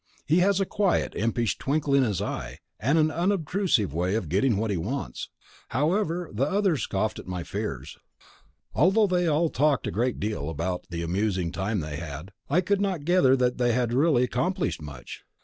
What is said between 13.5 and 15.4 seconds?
they had really accomplished much.